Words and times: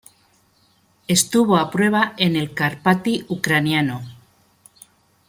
Estuvo 1.07 1.57
a 1.57 1.69
prueba 1.69 2.15
en 2.17 2.35
el 2.35 2.55
Karpaty 2.55 3.27
ucraniano. 3.29 4.01